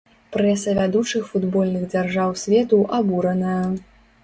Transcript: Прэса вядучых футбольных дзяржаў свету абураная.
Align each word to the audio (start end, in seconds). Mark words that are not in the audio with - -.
Прэса 0.35 0.71
вядучых 0.79 1.27
футбольных 1.33 1.85
дзяржаў 1.93 2.35
свету 2.47 2.83
абураная. 3.01 3.63